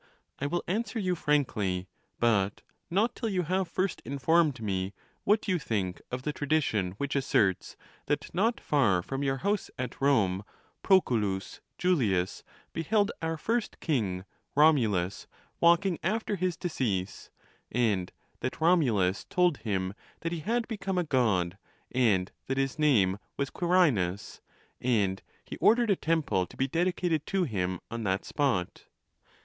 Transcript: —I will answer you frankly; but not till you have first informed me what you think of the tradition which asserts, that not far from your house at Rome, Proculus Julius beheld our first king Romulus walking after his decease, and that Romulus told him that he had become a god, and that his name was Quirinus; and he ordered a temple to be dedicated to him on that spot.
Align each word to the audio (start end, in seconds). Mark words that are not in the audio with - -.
—I 0.39 0.47
will 0.47 0.63
answer 0.67 0.97
you 0.97 1.13
frankly; 1.13 1.87
but 2.19 2.63
not 2.89 3.13
till 3.15 3.29
you 3.29 3.43
have 3.43 3.67
first 3.67 4.01
informed 4.03 4.59
me 4.59 4.95
what 5.25 5.47
you 5.47 5.59
think 5.59 6.01
of 6.09 6.23
the 6.23 6.33
tradition 6.33 6.93
which 6.93 7.15
asserts, 7.15 7.77
that 8.07 8.33
not 8.33 8.59
far 8.59 9.03
from 9.03 9.21
your 9.21 9.37
house 9.45 9.69
at 9.77 10.01
Rome, 10.01 10.43
Proculus 10.81 11.61
Julius 11.77 12.43
beheld 12.73 13.11
our 13.21 13.37
first 13.37 13.79
king 13.79 14.25
Romulus 14.55 15.27
walking 15.59 15.99
after 16.01 16.35
his 16.35 16.57
decease, 16.57 17.29
and 17.71 18.11
that 18.39 18.59
Romulus 18.59 19.25
told 19.25 19.57
him 19.57 19.93
that 20.21 20.31
he 20.31 20.39
had 20.39 20.67
become 20.67 20.97
a 20.97 21.03
god, 21.03 21.59
and 21.91 22.31
that 22.47 22.57
his 22.57 22.79
name 22.79 23.19
was 23.37 23.51
Quirinus; 23.51 24.41
and 24.81 25.21
he 25.45 25.57
ordered 25.57 25.91
a 25.91 25.95
temple 25.95 26.47
to 26.47 26.57
be 26.57 26.67
dedicated 26.67 27.27
to 27.27 27.43
him 27.43 27.79
on 27.91 28.01
that 28.01 28.25
spot. 28.25 28.85